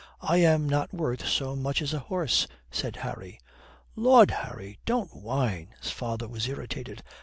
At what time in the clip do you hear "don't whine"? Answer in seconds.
4.83-5.75